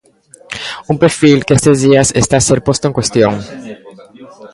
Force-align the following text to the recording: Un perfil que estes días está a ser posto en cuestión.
Un 0.91 0.97
perfil 1.03 1.39
que 1.45 1.55
estes 1.57 1.77
días 1.85 2.07
está 2.21 2.35
a 2.37 2.45
ser 2.47 2.59
posto 2.67 2.85
en 2.87 2.95
cuestión. 2.97 3.33